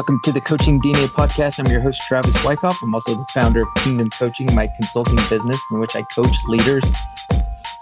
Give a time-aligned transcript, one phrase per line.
[0.00, 1.58] Welcome to the Coaching DNA podcast.
[1.58, 2.82] I'm your host, Travis Wyckoff.
[2.82, 6.90] I'm also the founder of Kingdom Coaching, my consulting business in which I coach leaders.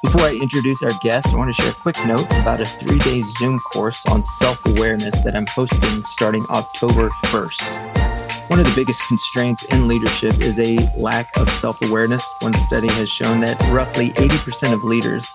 [0.02, 2.98] Before I introduce our guest, I want to share a quick note about a three
[2.98, 8.50] day Zoom course on self awareness that I'm hosting starting October 1st.
[8.50, 12.28] One of the biggest constraints in leadership is a lack of self awareness.
[12.40, 15.32] One study has shown that roughly 80% of leaders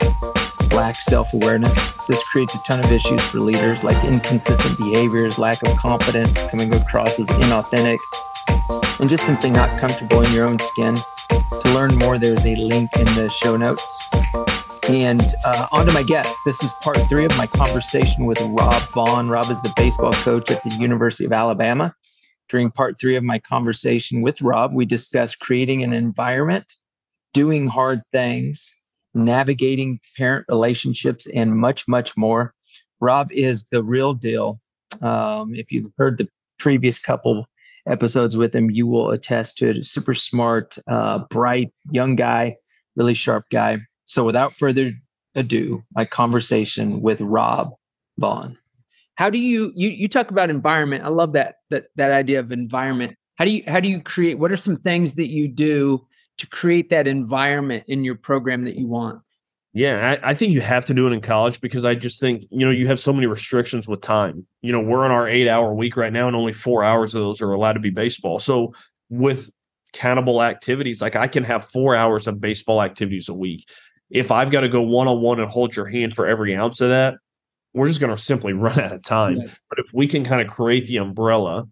[0.73, 1.73] lack self awareness.
[2.07, 6.73] This creates a ton of issues for leaders like inconsistent behaviors, lack of confidence, coming
[6.73, 7.99] across as inauthentic,
[8.99, 10.95] and just simply not comfortable in your own skin.
[11.29, 13.85] To learn more, there's a link in the show notes.
[14.89, 16.35] And uh, on to my guest.
[16.45, 19.29] This is part three of my conversation with Rob Vaughn.
[19.29, 21.95] Rob is the baseball coach at the University of Alabama.
[22.49, 26.73] During part three of my conversation with Rob, we discussed creating an environment,
[27.33, 28.82] doing hard things,
[29.13, 32.53] navigating parent relationships, and much, much more.
[32.99, 34.59] Rob is the real deal.
[35.01, 36.27] Um, if you've heard the
[36.59, 37.45] previous couple
[37.87, 39.85] episodes with him, you will attest to it.
[39.85, 42.55] Super smart, uh, bright, young guy,
[42.95, 43.79] really sharp guy.
[44.05, 44.93] So without further
[45.35, 47.71] ado, my conversation with Rob
[48.17, 48.57] Vaughn.
[49.15, 51.03] How do you you you talk about environment?
[51.03, 53.15] I love that that that idea of environment.
[53.35, 56.05] How do you how do you create what are some things that you do
[56.37, 59.21] to create that environment in your program that you want?
[59.73, 62.43] Yeah, I, I, think you have to do it in college because I just think,
[62.51, 64.45] you know, you have so many restrictions with time.
[64.61, 67.21] You know, we're on our eight hour week right now, and only four hours of
[67.21, 68.37] those are allowed to be baseball.
[68.37, 68.75] So
[69.09, 69.49] with
[69.93, 73.67] countable activities, like I can have four hours of baseball activities a week.
[74.11, 76.79] If I've got to go one on one and hold your hand for every ounce
[76.79, 77.15] of that,
[77.73, 79.39] we're just going to simply run out of time.
[79.39, 79.49] Right.
[79.69, 81.67] But if we can kind of create the umbrella,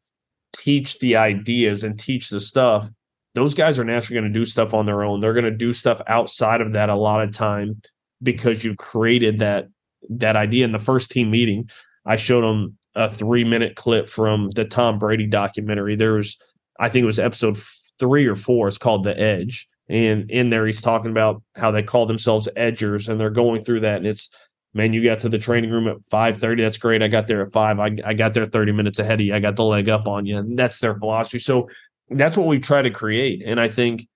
[0.55, 2.89] teach the ideas and teach the stuff,
[3.33, 5.21] those guys are naturally going to do stuff on their own.
[5.21, 7.81] They're going to do stuff outside of that a lot of time
[8.21, 9.67] because you've created that
[10.09, 10.65] that idea.
[10.65, 11.69] In the first team meeting,
[12.05, 15.95] I showed them a three minute clip from the Tom Brady documentary.
[15.95, 16.37] There was,
[16.79, 17.57] I think it was episode
[17.99, 18.67] three or four.
[18.67, 23.07] It's called The Edge, and in there he's talking about how they call themselves edgers,
[23.07, 24.29] and they're going through that, and it's
[24.73, 26.61] man, you got to the training room at 5:30.
[26.61, 27.03] That's great.
[27.03, 27.79] I got there at 5.
[27.79, 29.35] I, I got there 30 minutes ahead of you.
[29.35, 30.37] I got the leg up on you.
[30.37, 31.39] And that's their philosophy.
[31.39, 31.69] So
[32.11, 33.41] that's what we try to create.
[33.45, 34.07] And I think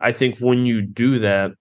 [0.00, 1.52] I think when you do that,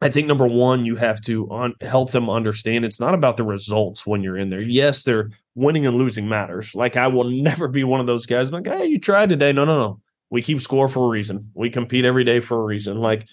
[0.00, 3.44] I think number one, you have to un- help them understand it's not about the
[3.44, 4.60] results when you're in there.
[4.60, 6.74] Yes, they're winning and losing matters.
[6.74, 9.52] Like I will never be one of those guys like, hey, you tried today.
[9.52, 10.00] No, no, no.
[10.30, 11.50] We keep score for a reason.
[11.54, 12.98] We compete every day for a reason.
[12.98, 13.26] Like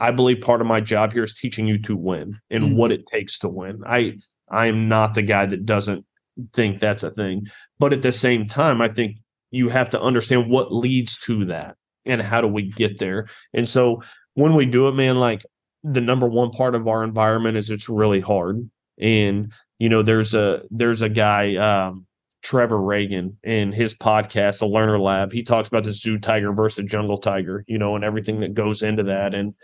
[0.00, 2.92] I believe part of my job here is teaching you to win and mm what
[2.92, 3.82] it takes to win.
[3.86, 6.04] I I am not the guy that doesn't
[6.52, 7.46] think that's a thing.
[7.78, 9.18] But at the same time, I think
[9.54, 11.76] you have to understand what leads to that
[12.06, 13.26] and how do we get there.
[13.52, 14.02] And so
[14.34, 15.42] when we do it, man, like
[15.82, 18.68] the number one part of our environment is it's really hard.
[18.98, 22.06] And you know, there's a there's a guy, um,
[22.42, 25.32] Trevor Ragan, in his podcast, The Learner Lab.
[25.32, 28.54] He talks about the zoo tiger versus the jungle tiger, you know, and everything that
[28.54, 29.34] goes into that.
[29.34, 29.54] And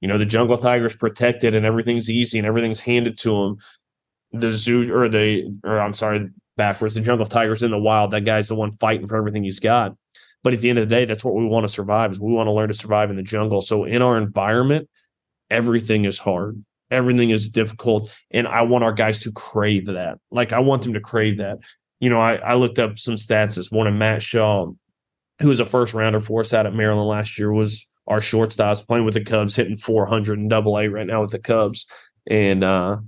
[0.00, 3.56] you know, the jungle tiger is protected and everything's easy and everything's handed to him.
[4.32, 6.94] The zoo or the or I'm sorry, backwards.
[6.94, 8.10] The jungle tiger's in the wild.
[8.10, 9.96] That guy's the one fighting for everything he's got.
[10.42, 12.12] But at the end of the day, that's what we want to survive.
[12.12, 13.60] Is we want to learn to survive in the jungle.
[13.60, 14.88] So in our environment,
[15.50, 16.62] everything is hard.
[16.90, 18.14] Everything is difficult.
[18.30, 20.18] And I want our guys to crave that.
[20.30, 21.58] Like I want them to crave that.
[21.98, 23.96] You know, I, I looked up some stats this morning.
[23.96, 24.70] Matt Shaw,
[25.40, 28.86] who was a first rounder for us out at Maryland last year, was our shortstops
[28.86, 31.86] playing with the Cubs, hitting 400 in double A right now with the Cubs.
[32.26, 32.98] And uh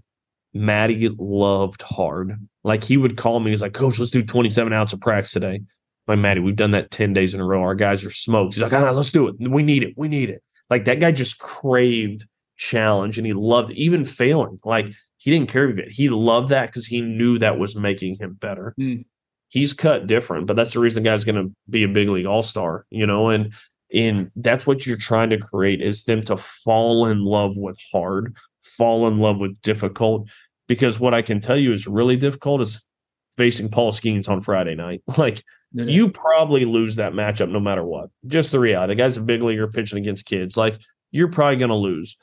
[0.57, 2.49] Maddie loved hard.
[2.66, 5.60] Like he would call me, he's like, Coach, let's do 27 ounce of practice today.
[6.09, 7.62] Like, Maddie, we've done that 10 days in a row.
[7.62, 8.54] Our guys are smoked.
[8.54, 9.37] He's like, all right, let's do it.
[9.38, 9.94] We need it.
[9.97, 10.43] We need it.
[10.69, 14.59] Like that guy just craved challenge and he loved even failing.
[14.65, 15.93] Like he didn't care of it.
[15.93, 18.75] He loved that because he knew that was making him better.
[18.81, 19.04] Mm.
[19.48, 22.27] He's cut different, but that's the reason the guy's going to be a big league
[22.27, 23.53] all star, you know, and
[23.94, 28.37] and that's what you're trying to create is them to fall in love with hard,
[28.60, 30.28] fall in love with difficult.
[30.69, 32.84] Because what I can tell you is really difficult is
[33.37, 35.03] facing Paul Skenes on Friday night.
[35.19, 38.09] Like you probably lose that matchup no matter what.
[38.27, 38.92] Just the reality.
[38.92, 40.57] The guy's a big leaguer pitching against kids.
[40.57, 40.78] Like
[41.10, 42.16] you're probably going to lose.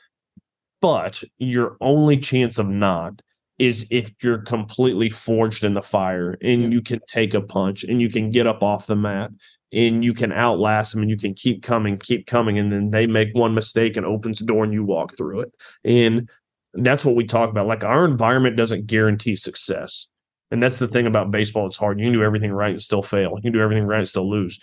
[0.82, 3.22] But your only chance of not
[3.60, 6.70] is if you're completely forged in the fire and yeah.
[6.70, 9.30] you can take a punch and you can get up off the mat
[9.72, 12.58] and you can outlast them and you can keep coming, keep coming.
[12.58, 15.54] And then they make one mistake and opens the door and you walk through it.
[15.84, 16.30] And
[16.74, 17.68] that's what we talk about.
[17.68, 20.08] Like our environment doesn't guarantee success.
[20.52, 21.66] And that's the thing about baseball.
[21.66, 22.00] It's hard.
[22.00, 23.34] You can do everything right and still fail.
[23.36, 24.60] You can do everything right and still lose.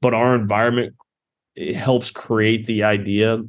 [0.00, 0.94] But our environment
[1.56, 3.40] it helps create the idea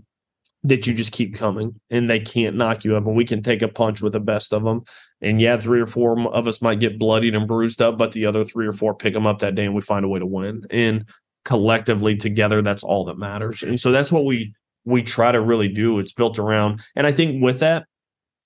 [0.64, 3.62] that you just keep coming and they can't knock you up and we can take
[3.62, 4.84] a punch with the best of them
[5.22, 8.26] and yeah three or four of us might get bloodied and bruised up but the
[8.26, 10.26] other three or four pick them up that day and we find a way to
[10.26, 11.06] win and
[11.44, 14.56] collectively together that's all that matters and so that's what we
[14.86, 17.86] we try to really do it's built around and i think with that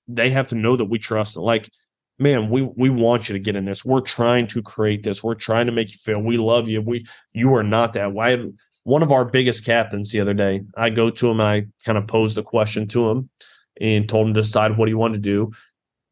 [0.09, 1.69] they have to know that we trust it like
[2.17, 5.35] man we we want you to get in this we're trying to create this we're
[5.35, 8.37] trying to make you feel we love you we you are not that why
[8.89, 10.61] one of our biggest captains the other day.
[10.75, 13.29] I go to him I kind of posed a question to him
[13.79, 15.51] and told him to decide what he wanted to do.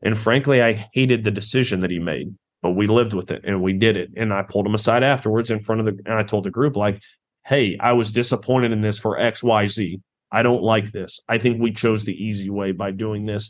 [0.03, 3.63] And frankly, I hated the decision that he made, but we lived with it and
[3.63, 4.11] we did it.
[4.15, 6.75] And I pulled him aside afterwards in front of the, and I told the group,
[6.75, 7.01] like,
[7.45, 9.99] hey, I was disappointed in this for XYZ.
[10.31, 11.19] I don't like this.
[11.27, 13.49] I think we chose the easy way by doing this.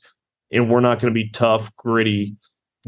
[0.51, 2.35] And we're not going to be tough, gritty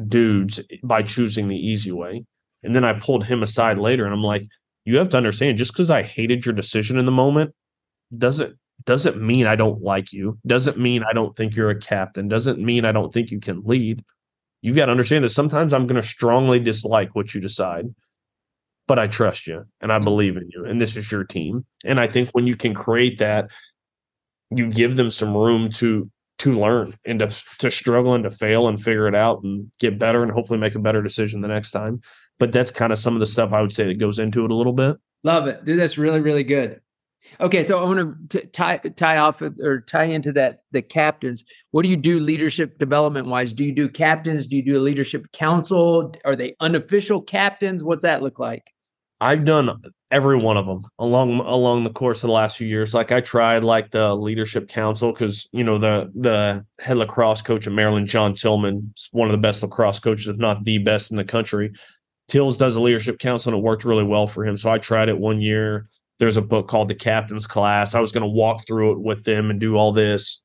[0.08, 2.24] dudes by choosing the easy way.
[2.64, 4.44] And then I pulled him aside later and I'm like,
[4.86, 7.54] you have to understand just because I hated your decision in the moment
[8.18, 10.40] doesn't doesn't mean I don't like you.
[10.48, 12.28] Doesn't mean I don't think you're a captain.
[12.28, 14.04] Doesn't mean I don't think you can lead.
[14.62, 17.94] You've got to understand that sometimes I'm going to strongly dislike what you decide,
[18.88, 20.66] but I trust you and I believe in you.
[20.66, 21.66] And this is your team.
[21.86, 23.52] And I think when you can create that,
[24.50, 26.10] you give them some room to
[26.40, 27.28] to learn and to,
[27.60, 30.76] to struggle and to fail and figure it out and get better and hopefully make
[30.76, 32.02] a better decision the next time.
[32.40, 34.52] But that's kind of some of the stuff I would say that goes into it
[34.52, 34.98] a little bit.
[35.24, 35.80] Love it, dude.
[35.80, 36.82] That's really really good.
[37.42, 41.44] Okay, so I want to tie tie off or tie into that the captains.
[41.72, 43.52] What do you do leadership development wise?
[43.52, 44.48] Do you do captains?
[44.48, 46.14] Do you do a leadership council?
[46.24, 47.84] Are they unofficial captains?
[47.84, 48.72] What's that look like?
[49.22, 49.82] I've done
[50.12, 52.94] every one of them along along the course of the last few years.
[52.94, 57.68] Like I tried like the leadership council because you know the the head lacrosse coach
[57.68, 61.12] of Maryland, John Tillman, is one of the best lacrosse coaches, if not the best
[61.12, 61.74] in the country.
[62.28, 64.56] Tills does a leadership council and it worked really well for him.
[64.56, 65.90] So I tried it one year.
[66.20, 67.96] There's a book called The Captain's Class.
[67.96, 70.42] I was going to walk through it with them and do all this,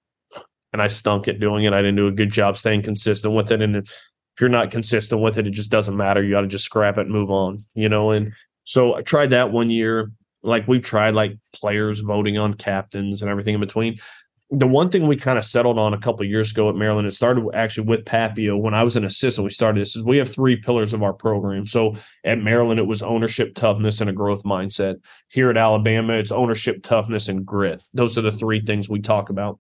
[0.73, 1.73] and I stunk at doing it.
[1.73, 3.61] I didn't do a good job staying consistent with it.
[3.61, 4.11] And if
[4.41, 6.23] you're not consistent with it, it just doesn't matter.
[6.23, 8.13] You got to just scrap it and move on, you know.
[8.13, 8.33] And
[8.65, 10.11] so I tried that one year.
[10.43, 13.99] Like we've tried like players voting on captains and everything in between.
[14.51, 17.13] The one thing we kind of settled on a couple years ago at Maryland, it
[17.13, 19.45] started actually with Papio when I was an assistant.
[19.45, 21.65] We started this is we have three pillars of our program.
[21.65, 24.97] So at Maryland, it was ownership, toughness, and a growth mindset.
[25.29, 27.83] Here at Alabama, it's ownership, toughness, and grit.
[27.95, 29.59] Those are the three things we talk about.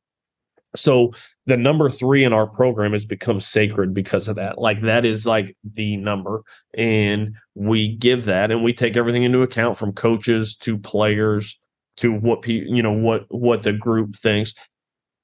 [0.76, 1.12] So
[1.46, 4.58] the number three in our program has become sacred because of that.
[4.58, 6.42] Like that is like the number.
[6.76, 11.58] And we give that and we take everything into account from coaches to players
[11.98, 14.54] to what you know, what what the group thinks.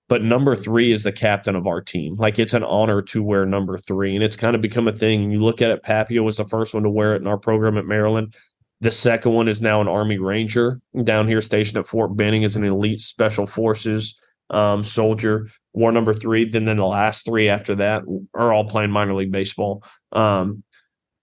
[0.08, 2.16] But number three is the captain of our team.
[2.16, 4.14] Like it's an honor to wear number three.
[4.14, 5.30] And it's kind of become a thing.
[5.30, 7.78] You look at it, Papio was the first one to wear it in our program
[7.78, 8.34] at Maryland.
[8.80, 12.56] The second one is now an Army Ranger down here stationed at Fort Benning as
[12.56, 14.16] an elite special forces
[14.50, 16.44] um, Soldier, Wore Number Three.
[16.44, 18.02] Then, then the last three after that
[18.34, 19.84] are all playing minor league baseball.
[20.12, 20.62] Um,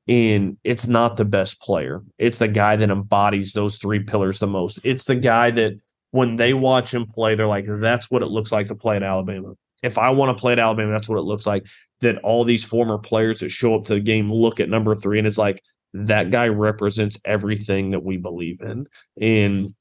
[0.07, 2.01] and it's not the best player.
[2.17, 4.79] It's the guy that embodies those three pillars the most.
[4.83, 5.79] It's the guy that
[6.11, 9.03] when they watch him play, they're like, that's what it looks like to play at
[9.03, 9.53] Alabama.
[9.83, 11.65] If I want to play at Alabama, that's what it looks like.
[11.99, 15.17] That all these former players that show up to the game look at number three
[15.17, 15.61] and it's like,
[15.93, 18.87] that guy represents everything that we believe in.
[19.19, 19.73] And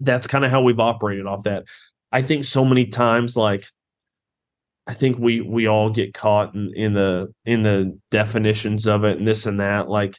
[0.00, 1.64] that's kind of how we've operated off that.
[2.12, 3.64] I think so many times like
[4.86, 9.18] I think we we all get caught in, in the in the definitions of it
[9.18, 9.88] and this and that.
[9.88, 10.18] Like,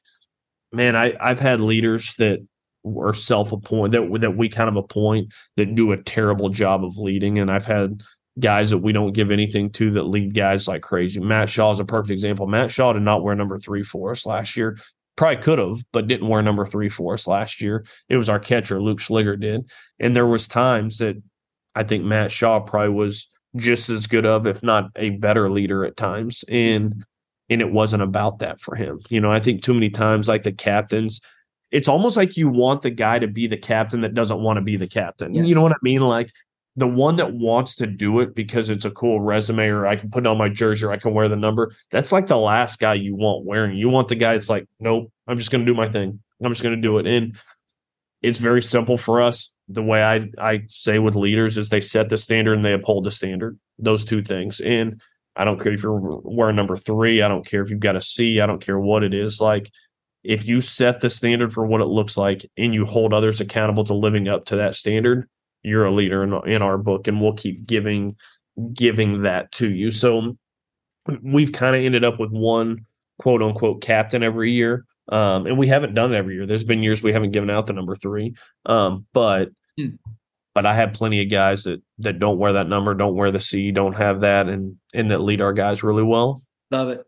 [0.72, 2.40] man, I I've had leaders that
[2.86, 6.98] are self appointed that that we kind of appoint that do a terrible job of
[6.98, 8.04] leading, and I've had
[8.40, 11.20] guys that we don't give anything to that lead guys like crazy.
[11.20, 12.48] Matt Shaw is a perfect example.
[12.48, 14.78] Matt Shaw did not wear number three for us last year.
[15.16, 17.86] Probably could have, but didn't wear number three for us last year.
[18.10, 19.70] It was our catcher, Luke Shliger did.
[20.00, 21.22] And there was times that
[21.76, 25.86] I think Matt Shaw probably was just as good of, if not a better leader
[25.86, 26.44] at times.
[26.50, 27.06] And
[27.50, 29.00] and it wasn't about that for him.
[29.10, 31.22] You know, I think too many times, like the captains,
[31.72, 34.62] it's almost like you want the guy to be the captain that doesn't want to
[34.62, 35.34] be the captain.
[35.34, 35.46] Yes.
[35.46, 36.02] You know what I mean?
[36.02, 36.32] Like
[36.76, 40.10] the one that wants to do it because it's a cool resume or I can
[40.10, 41.74] put it on my jersey or I can wear the number.
[41.92, 43.78] That's like the last guy you want wearing.
[43.78, 46.20] You want the guy that's like, nope, I'm just going to do my thing.
[46.44, 47.06] I'm just going to do it.
[47.06, 47.36] And
[48.22, 52.10] it's very simple for us the way I, I say with leaders is they set
[52.10, 53.58] the standard and they uphold the standard.
[53.80, 54.60] Those two things.
[54.60, 55.02] And
[55.36, 57.22] I don't care if you're wearing number three.
[57.22, 58.40] I don't care if you've got a C.
[58.40, 59.42] I don't care what it is.
[59.42, 59.72] Like
[60.24, 63.84] if you set the standard for what it looks like and you hold others accountable
[63.86, 65.28] to living up to that standard,
[65.64, 68.16] you're a leader in, in our book, and we'll keep giving
[68.74, 69.92] giving that to you.
[69.92, 70.38] So
[71.22, 72.86] we've kind of ended up with one
[73.20, 74.86] quote unquote captain every year.
[75.10, 76.46] Um, and we haven't done it every year.
[76.46, 78.36] There's been years we haven't given out the number three.
[78.66, 79.96] Um, but hmm.
[80.54, 83.40] but I have plenty of guys that that don't wear that number, don't wear the
[83.42, 86.42] C, don't have that, and and that lead our guys really well.
[86.72, 87.06] Love it.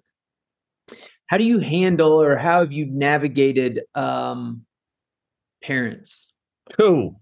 [1.28, 4.66] How do you handle, or how have you navigated um,
[5.64, 6.32] parents?
[6.78, 7.16] Who?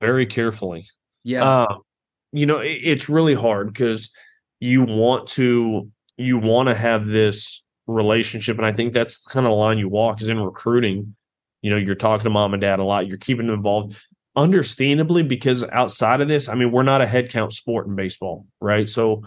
[0.00, 0.84] Very carefully.
[1.24, 1.44] Yeah.
[1.44, 1.78] Uh,
[2.32, 4.10] you know, it, it's really hard because
[4.60, 9.50] you want to you want to have this relationship, and I think that's kind of
[9.50, 11.16] the line you walk is in recruiting.
[11.62, 13.08] You know, you're talking to mom and dad a lot.
[13.08, 14.00] You're keeping them involved,
[14.36, 18.46] understandably, because outside of this, I mean, we're not a head count sport in baseball,
[18.60, 18.88] right?
[18.88, 19.24] So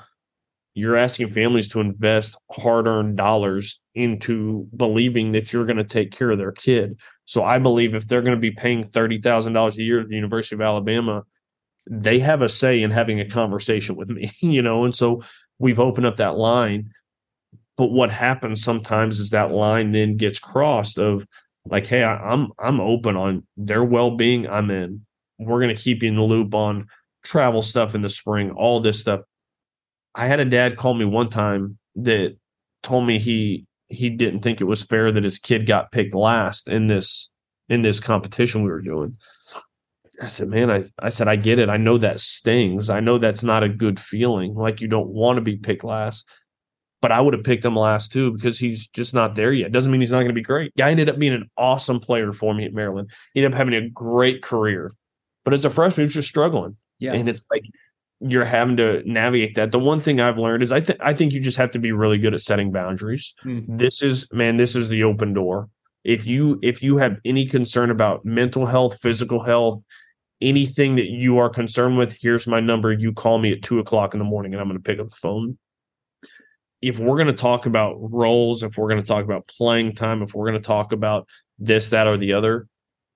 [0.74, 6.12] you're asking families to invest hard earned dollars into believing that you're going to take
[6.12, 7.00] care of their kid.
[7.26, 10.56] So I believe if they're going to be paying $30,000 a year at the University
[10.56, 11.24] of Alabama,
[11.90, 14.86] they have a say in having a conversation with me, you know?
[14.86, 15.24] And so
[15.60, 16.92] we've opened up that line.
[17.82, 21.26] But what happens sometimes is that line then gets crossed of
[21.66, 24.48] like, hey, I, I'm I'm open on their well being.
[24.48, 25.04] I'm in.
[25.40, 26.86] We're gonna keep you in the loop on
[27.24, 29.22] travel stuff in the spring, all this stuff.
[30.14, 32.38] I had a dad call me one time that
[32.84, 36.68] told me he he didn't think it was fair that his kid got picked last
[36.68, 37.32] in this
[37.68, 39.18] in this competition we were doing.
[40.22, 41.68] I said, man, I, I said, I get it.
[41.68, 42.92] I know that stings.
[42.92, 44.54] I know that's not a good feeling.
[44.54, 46.28] Like you don't want to be picked last.
[47.02, 49.72] But I would have picked him last too because he's just not there yet.
[49.72, 50.76] Doesn't mean he's not going to be great.
[50.78, 53.10] Guy ended up being an awesome player for me at Maryland.
[53.34, 54.92] He ended up having a great career.
[55.44, 56.78] But as a freshman, he was just struggling.
[57.00, 57.14] yeah.
[57.14, 57.64] And it's like
[58.20, 59.72] you're having to navigate that.
[59.72, 61.92] The one thing I've learned is I think I think you just have to be
[61.92, 63.34] really good at setting boundaries.
[63.44, 63.80] Mhm.
[63.80, 65.70] This is man, this is the open door.
[66.04, 69.82] If you if you have any concern about mental health, physical health,
[70.40, 72.92] anything that you are concerned with, here's my number.
[72.94, 75.08] You call me at two o'clock in the morning and I'm going to pick up
[75.08, 75.58] the phone.
[76.82, 80.22] If we're going to talk about roles, if we're going to talk about playing time,
[80.22, 81.28] if we're going to talk about
[81.60, 82.68] this, that, or the other,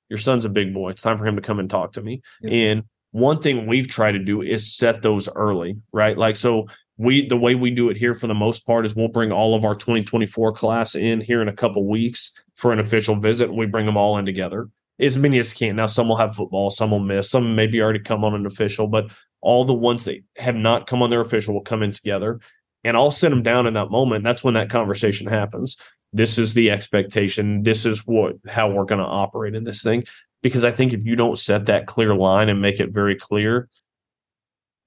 [0.10, 0.90] your son's a big boy.
[0.90, 2.22] It's time for him to come and talk to me.
[2.42, 2.52] Yeah.
[2.52, 6.18] And one thing we've tried to do is set those early, right?
[6.18, 6.68] Like, so
[6.98, 9.56] we, the way we do it here for the most part is we'll bring all
[9.56, 13.50] of our 2024 class in here in a couple weeks for an official visit.
[13.50, 14.70] And we bring them all in together
[15.00, 15.76] as many as can.
[15.76, 18.88] Now, some will have football, some will miss, some maybe already come on an official,
[18.88, 22.40] but all the ones that have not come on their official will come in together.
[22.86, 24.24] And I'll sit them down in that moment.
[24.24, 25.76] That's when that conversation happens.
[26.14, 27.64] This is the expectation.
[27.64, 30.04] This is what how we're going to operate in this thing.
[30.42, 33.68] Because I think if you don't set that clear line and make it very clear,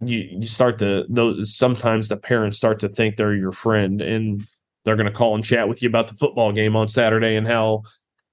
[0.01, 4.43] you you start to those sometimes the parents start to think they're your friend and
[4.85, 7.47] they're going to call and chat with you about the football game on Saturday and
[7.47, 7.83] how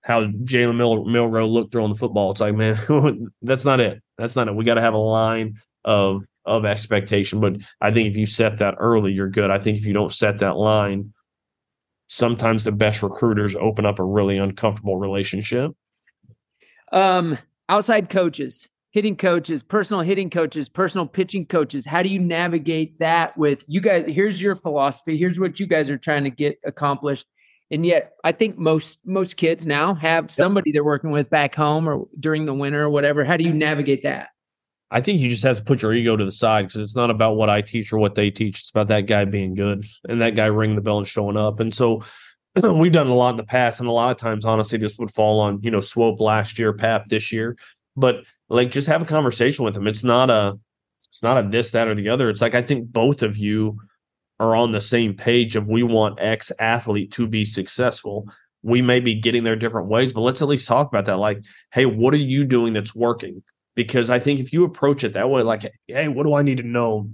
[0.02, 2.32] how Jalen Mil- Milroe looked throwing the football.
[2.32, 2.78] It's like, man,
[3.42, 4.04] that's not it.
[4.20, 4.56] That's not it.
[4.56, 7.40] We got to have a line of of expectation.
[7.40, 9.52] But I think if you set that early, you're good.
[9.52, 11.14] I think if you don't set that line,
[12.08, 15.72] sometimes the best recruiters open up a really uncomfortable relationship.
[16.92, 17.38] Um,
[17.68, 21.86] outside coaches, hitting coaches, personal hitting coaches, personal pitching coaches.
[21.86, 24.06] How do you navigate that with you guys?
[24.08, 25.18] Here's your philosophy.
[25.18, 27.26] Here's what you guys are trying to get accomplished.
[27.72, 31.90] And yet, I think most most kids now have somebody they're working with back home
[31.90, 33.26] or during the winter or whatever.
[33.26, 34.30] How do you navigate that?
[34.96, 37.10] I think you just have to put your ego to the side because it's not
[37.10, 38.62] about what I teach or what they teach.
[38.62, 41.60] It's about that guy being good and that guy ringing the bell and showing up.
[41.60, 42.02] And so
[42.64, 45.12] we've done a lot in the past, and a lot of times, honestly, this would
[45.12, 47.58] fall on you know Swope last year, Pap this year.
[47.98, 49.86] But like, just have a conversation with them.
[49.86, 50.58] It's not a,
[51.10, 52.30] it's not a this, that, or the other.
[52.30, 53.78] It's like I think both of you
[54.40, 58.30] are on the same page of we want X athlete to be successful.
[58.64, 61.20] We may be getting there different ways, but let's at least talk about that.
[61.20, 63.44] Like, hey, what are you doing that's working?
[63.76, 66.58] Because I think if you approach it that way, like, hey, what do I need
[66.58, 67.10] to know?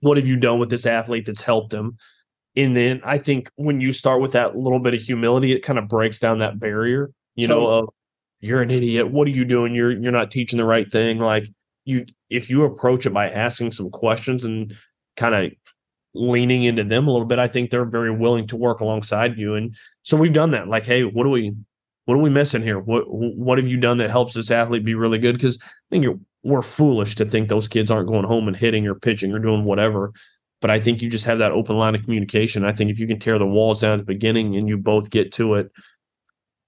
[0.00, 1.96] What have you done with this athlete that's helped him?
[2.56, 5.78] And then I think when you start with that little bit of humility, it kind
[5.78, 7.88] of breaks down that barrier, you know, of
[8.40, 9.10] you're an idiot.
[9.10, 9.74] What are you doing?
[9.74, 11.18] You're you're not teaching the right thing.
[11.18, 11.48] Like
[11.84, 14.76] you if you approach it by asking some questions and
[15.16, 15.52] kind of
[16.14, 19.54] leaning into them a little bit, I think they're very willing to work alongside you.
[19.54, 20.68] And so we've done that.
[20.68, 21.54] Like, hey, what do we
[22.04, 22.78] what are we missing here?
[22.78, 25.36] What what have you done that helps this athlete be really good?
[25.36, 28.94] Because I think we're foolish to think those kids aren't going home and hitting or
[28.94, 30.12] pitching or doing whatever.
[30.60, 32.64] But I think you just have that open line of communication.
[32.64, 35.10] I think if you can tear the walls down at the beginning and you both
[35.10, 35.70] get to it,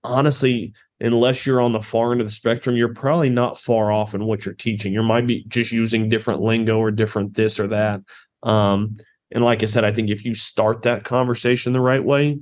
[0.04, 4.14] honestly, unless you're on the far end of the spectrum, you're probably not far off
[4.14, 4.92] in what you're teaching.
[4.92, 8.00] You might be just using different lingo or different this or that.
[8.42, 8.98] Um,
[9.30, 12.38] and like I said, I think if you start that conversation the right way,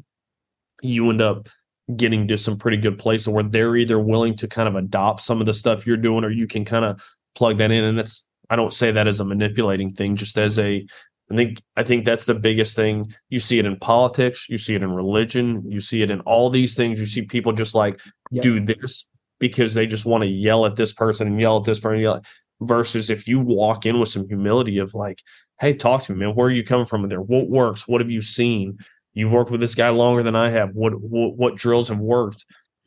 [0.82, 1.48] you end up
[1.96, 5.40] getting to some pretty good places where they're either willing to kind of adopt some
[5.40, 7.02] of the stuff you're doing or you can kind of
[7.34, 7.84] plug that in.
[7.84, 10.86] And that's, I don't say that as a manipulating thing, just as a,
[11.30, 13.12] I think, I think that's the biggest thing.
[13.28, 16.50] You see it in politics, you see it in religion, you see it in all
[16.50, 16.98] these things.
[16.98, 18.00] You see people just like
[18.32, 19.06] do this
[19.38, 21.94] because they just want to yell at this person and yell at this person.
[21.94, 22.22] And yell.
[22.60, 25.22] versus if you walk in with some humility of like,
[25.60, 26.34] hey, talk to me, man.
[26.34, 27.20] Where are you coming from there?
[27.20, 27.86] What works?
[27.86, 28.78] What have you seen?
[29.14, 30.70] You've worked with this guy longer than I have.
[30.74, 32.44] What what, what drills have worked?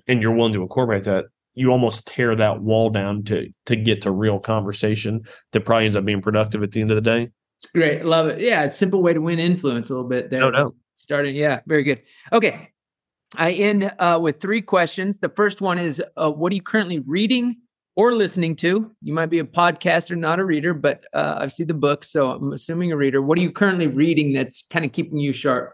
[0.07, 1.25] And you're willing to incorporate that.
[1.55, 5.95] You almost tear that wall down to to get to real conversation that probably ends
[5.95, 7.29] up being productive at the end of the day.
[7.73, 8.39] Great, love it.
[8.39, 10.41] Yeah, it's a simple way to win influence a little bit there.
[10.41, 10.75] No doubt.
[10.95, 12.01] Starting, yeah, very good.
[12.31, 12.69] Okay,
[13.35, 15.19] I end uh, with three questions.
[15.19, 17.55] The first one is, uh, what are you currently reading
[17.95, 18.91] or listening to?
[19.01, 22.31] You might be a podcaster, not a reader, but uh, I've seen the book, so
[22.31, 23.21] I'm assuming a reader.
[23.21, 25.73] What are you currently reading that's kind of keeping you sharp?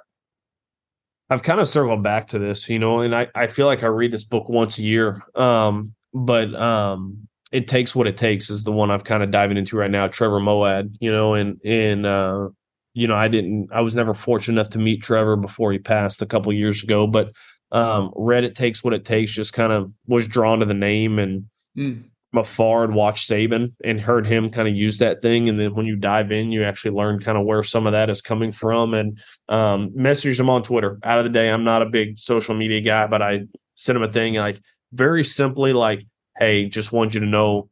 [1.30, 3.88] I've kind of circled back to this, you know, and I, I feel like I
[3.88, 5.22] read this book once a year.
[5.36, 9.58] Um, but um, it takes what it takes is the one I've kind of diving
[9.58, 12.50] into right now, Trevor Moawad, you know, and and uh,
[12.94, 16.22] you know, I didn't I was never fortunate enough to meet Trevor before he passed
[16.22, 17.32] a couple years ago, but
[17.72, 21.20] um read it takes what it takes, just kind of was drawn to the name
[21.20, 21.46] and
[21.78, 22.04] mm
[22.34, 25.50] afar and watched Saban and heard him kind of use that thing.
[25.50, 28.10] And then when you dive in, you actually learn kind of where some of that
[28.10, 28.94] is coming from.
[28.94, 30.98] And um, message him on Twitter.
[31.04, 33.44] Out of the day, I'm not a big social media guy, but I
[33.76, 34.60] sent him a thing like
[34.92, 36.06] very simply, like,
[36.38, 37.70] "Hey, just want you to know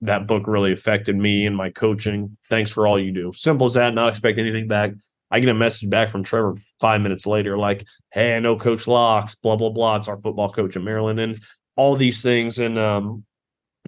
[0.00, 2.36] that book really affected me and my coaching.
[2.48, 3.94] Thanks for all you do." Simple as that.
[3.94, 4.92] Not expect anything back.
[5.30, 8.86] I get a message back from Trevor five minutes later, like, "Hey, I know Coach
[8.86, 9.96] Locks, blah blah blah.
[9.96, 11.38] It's our football coach in Maryland, and
[11.76, 13.24] all these things." And um,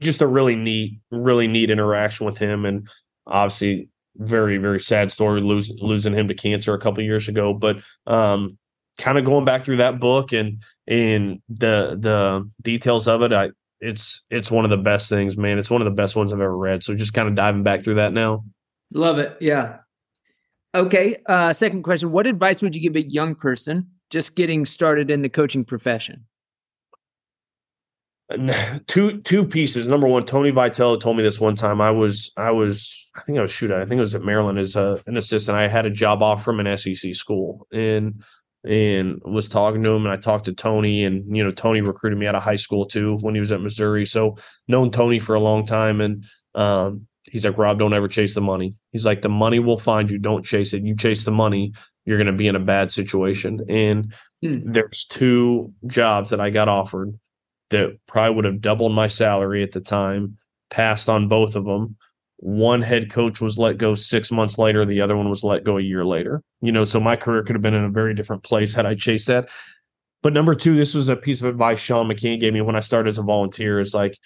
[0.01, 2.89] just a really neat, really neat interaction with him, and
[3.27, 7.55] obviously very very sad story losing losing him to cancer a couple years ago.
[7.55, 8.59] But um,
[8.99, 13.51] kind of going back through that book and and the the details of it, I
[13.81, 15.59] it's it's one of the best things, man.
[15.59, 16.83] It's one of the best ones I've ever read.
[16.83, 18.45] So just kind of diving back through that now.
[18.93, 19.37] Love it.
[19.41, 19.79] Yeah.
[20.75, 21.17] Okay.
[21.27, 25.23] Uh, second question: What advice would you give a young person just getting started in
[25.23, 26.27] the coaching profession?
[28.87, 29.89] two two pieces.
[29.89, 31.81] Number one, Tony Vitello told me this one time.
[31.81, 34.59] I was I was I think I was shoot I think it was at Maryland
[34.59, 35.59] as a, an assistant.
[35.59, 38.23] I had a job offer from an SEC school and
[38.63, 42.19] and was talking to him and I talked to Tony and you know Tony recruited
[42.19, 44.07] me out of high school too when he was at Missouri.
[44.07, 44.37] So
[44.69, 48.41] known Tony for a long time and um, he's like Rob, don't ever chase the
[48.41, 48.75] money.
[48.93, 50.19] He's like the money will find you.
[50.19, 50.85] Don't chase it.
[50.85, 51.73] You chase the money,
[52.05, 53.61] you're going to be in a bad situation.
[53.69, 54.71] And hmm.
[54.71, 57.19] there's two jobs that I got offered
[57.71, 60.37] that probably would have doubled my salary at the time,
[60.69, 61.97] passed on both of them.
[62.37, 65.79] One head coach was let go six months later, the other one was let go
[65.79, 66.43] a year later.
[66.61, 68.95] You know, so my career could have been in a very different place had I
[68.95, 69.49] chased that.
[70.23, 72.81] But number two, this was a piece of advice Sean McKeon gave me when I
[72.81, 74.19] started as a volunteer is like,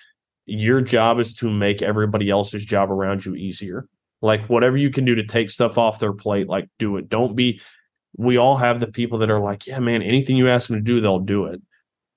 [0.47, 3.89] your job is to make everybody else's job around you easier.
[4.21, 7.09] Like, whatever you can do to take stuff off their plate, like, do it.
[7.09, 7.61] Don't be,
[8.17, 10.83] we all have the people that are like, yeah, man, anything you ask them to
[10.83, 11.61] do, they'll do it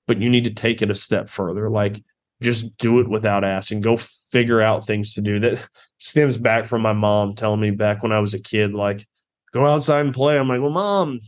[0.08, 1.70] but you need to take it a step further.
[1.70, 2.02] Like
[2.40, 3.80] just do it without asking.
[3.80, 5.38] Go figure out things to do.
[5.40, 5.68] That
[5.98, 9.06] stems back from my mom telling me back when I was a kid, like,
[9.52, 10.38] go outside and play.
[10.38, 11.20] I'm like, well, mom,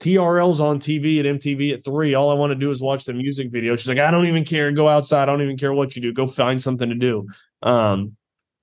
[0.00, 2.14] TRL's on TV at MTV at three.
[2.14, 3.74] All I want to do is watch the music video.
[3.76, 4.70] She's like, I don't even care.
[4.72, 5.22] Go outside.
[5.22, 6.12] I don't even care what you do.
[6.12, 7.26] Go find something to do.
[7.62, 8.16] Um,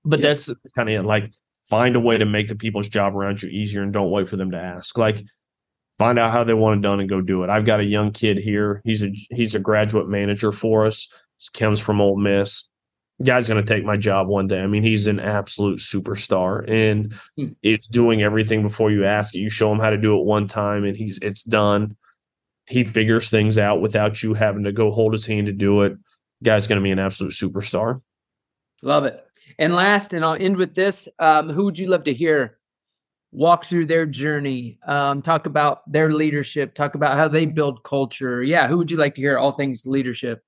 [0.05, 0.29] but yeah.
[0.29, 1.05] that's, that's kind of it.
[1.05, 1.31] Like,
[1.69, 4.37] find a way to make the people's job around you easier and don't wait for
[4.37, 4.97] them to ask.
[4.97, 5.21] Like,
[5.97, 7.49] find out how they want it done and go do it.
[7.49, 8.81] I've got a young kid here.
[8.83, 11.07] He's a he's a graduate manager for us.
[11.37, 12.67] He comes from Ole Miss.
[13.23, 14.59] Guy's going to take my job one day.
[14.59, 17.53] I mean, he's an absolute superstar, and hmm.
[17.63, 19.39] it's doing everything before you ask it.
[19.39, 21.95] You show him how to do it one time, and he's it's done.
[22.67, 25.97] He figures things out without you having to go hold his hand to do it.
[26.43, 28.01] Guy's going to be an absolute superstar.
[28.81, 29.21] Love it.
[29.59, 32.54] And last, and I'll end with this: um, Who would you love to hear
[33.35, 38.41] walk through their journey, um, talk about their leadership, talk about how they build culture.
[38.41, 40.41] Yeah, who would you like to hear all things leadership?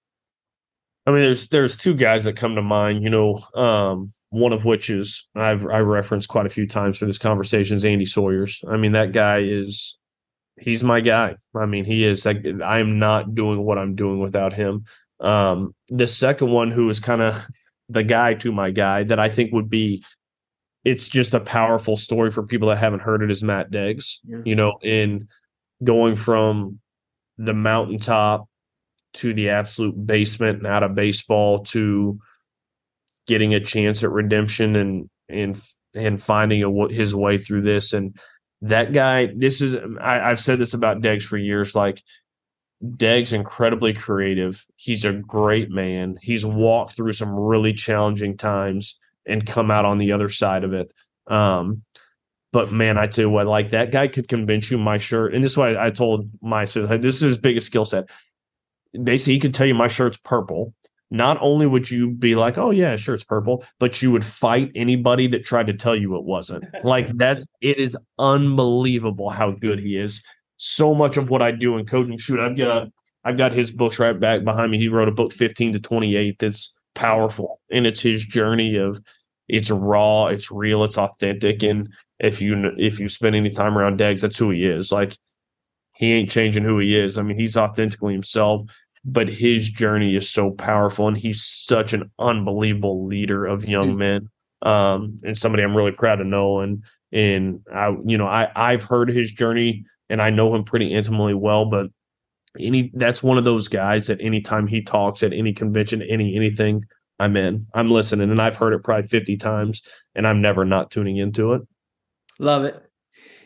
[1.05, 3.03] I mean, there's there's two guys that come to mind.
[3.03, 7.05] You know, um, one of which is I've I referenced quite a few times for
[7.05, 8.63] this conversation is Andy Sawyer's.
[8.67, 9.97] I mean, that guy is
[10.57, 11.35] he's my guy.
[11.55, 12.25] I mean, he is.
[12.25, 14.85] Like, I'm not doing what I'm doing without him.
[15.19, 17.45] Um, the second one, who is kind of
[17.89, 20.03] the guy to my guy that I think would be
[20.87, 24.37] it's just a powerful story for people that haven't heard it is Matt Deggs, yeah.
[24.45, 25.27] you know, in
[25.83, 26.79] going from
[27.37, 28.47] the mountaintop
[29.15, 32.17] to the absolute basement and out of baseball to
[33.27, 35.61] getting a chance at redemption and and
[35.93, 37.91] and finding a, his way through this.
[37.91, 38.17] And
[38.61, 42.01] that guy this is I, i've said this about Deggs for years like
[42.83, 44.65] Deggs incredibly creative.
[44.77, 46.17] He's a great man.
[46.21, 48.97] He's walked through some really challenging times
[49.27, 50.91] and come out on the other side of it.
[51.27, 51.83] Um,
[52.53, 55.43] but man, I tell you what, like that guy could convince you my shirt, and
[55.43, 58.09] this is why I told my son, this is his biggest skill set.
[59.03, 60.73] Basically, he could tell you my shirt's purple,
[61.09, 64.71] not only would you be like, oh yeah, sure, it's purple, but you would fight
[64.75, 66.65] anybody that tried to tell you it wasn't.
[66.83, 70.23] Like that's it is unbelievable how good he is.
[70.57, 72.87] So much of what I do in coaching, shoot, I've got
[73.23, 74.77] I've got his books right back behind me.
[74.77, 77.59] He wrote a book 15 to 28 that's powerful.
[77.71, 79.01] And it's his journey of
[79.47, 81.63] it's raw, it's real, it's authentic.
[81.63, 84.91] And if you if you spend any time around Deggs, that's who he is.
[84.91, 85.17] Like
[85.93, 87.17] he ain't changing who he is.
[87.17, 88.63] I mean, he's authentically himself
[89.09, 93.97] but his journey is so powerful and he's such an unbelievable leader of young mm.
[93.97, 94.29] men
[94.63, 98.83] um, and somebody I'm really proud to know and and I you know I I've
[98.83, 101.87] heard his journey and I know him pretty intimately well but
[102.59, 106.83] any that's one of those guys that anytime he talks at any convention any anything
[107.19, 109.81] I'm in I'm listening and I've heard it probably 50 times
[110.15, 111.61] and I'm never not tuning into it
[112.39, 112.81] love it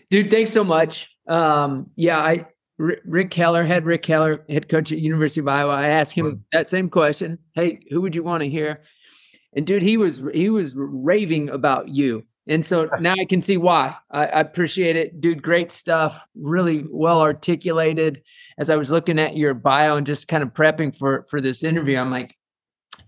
[0.10, 2.48] dude thanks so much um yeah I
[2.82, 5.74] Rick Heller, head Rick Heller, head coach at University of Iowa.
[5.74, 7.38] I asked him that same question.
[7.54, 8.82] Hey, who would you want to hear?
[9.54, 12.26] And dude, he was he was raving about you.
[12.48, 13.96] And so now I can see why.
[14.10, 15.44] I, I, appreciate it, dude.
[15.44, 16.26] Great stuff.
[16.36, 18.24] Really well articulated.
[18.58, 21.64] As I was looking at your bio and just kind of prepping for for this
[21.64, 22.36] interview, I'm like,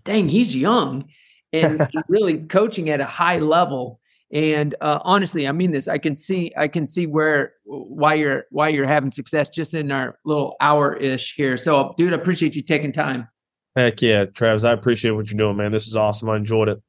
[0.04, 1.06] dang, he's young
[1.52, 4.00] and really coaching at a high level.
[4.32, 5.88] And uh, honestly, I mean this.
[5.88, 9.90] I can see, I can see where why you're why you're having success just in
[9.90, 11.56] our little hour ish here.
[11.56, 13.28] So, dude, I appreciate you taking time.
[13.76, 14.64] Heck yeah, Travis.
[14.64, 15.72] I appreciate what you're doing, man.
[15.72, 16.30] This is awesome.
[16.30, 16.80] I enjoyed it.